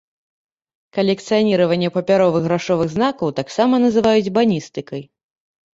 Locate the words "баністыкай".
4.41-5.01